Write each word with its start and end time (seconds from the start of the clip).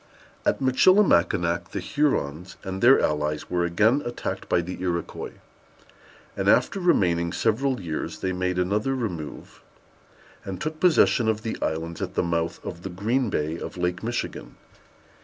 At 0.47 0.59
Michilimackinac 0.59 1.69
the 1.73 1.79
Hurons 1.79 2.57
and 2.63 2.81
their 2.81 2.99
allies 2.99 3.51
were 3.51 3.63
again 3.65 4.01
attacked 4.03 4.49
by 4.49 4.61
the 4.61 4.81
Iroquois, 4.81 5.33
and, 6.35 6.49
after 6.49 6.79
remaining 6.79 7.31
several 7.31 7.79
years, 7.79 8.17
they 8.21 8.33
made 8.33 8.57
another 8.57 8.95
remove, 8.95 9.61
and 10.43 10.59
took 10.59 10.79
possession 10.79 11.27
of 11.29 11.43
the 11.43 11.55
islands 11.61 12.01
at 12.01 12.15
the 12.15 12.23
mouth 12.23 12.59
of 12.65 12.81
the 12.81 12.89
Green 12.89 13.29
Bay 13.29 13.59
of 13.59 13.77
Lake 13.77 14.01
Michigan. 14.01 14.55